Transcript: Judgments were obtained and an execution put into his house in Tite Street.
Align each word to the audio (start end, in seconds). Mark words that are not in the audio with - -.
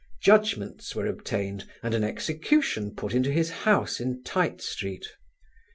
Judgments 0.23 0.95
were 0.95 1.05
obtained 1.05 1.69
and 1.83 1.93
an 1.93 2.03
execution 2.03 2.89
put 2.95 3.13
into 3.13 3.31
his 3.31 3.51
house 3.51 3.99
in 3.99 4.23
Tite 4.23 4.59
Street. 4.59 5.05